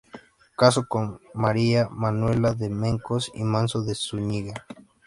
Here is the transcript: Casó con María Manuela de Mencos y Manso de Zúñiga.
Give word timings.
Casó 0.57 0.87
con 0.87 1.19
María 1.35 1.87
Manuela 1.91 2.55
de 2.55 2.71
Mencos 2.71 3.31
y 3.35 3.43
Manso 3.43 3.83
de 3.83 3.93
Zúñiga. 3.93 4.65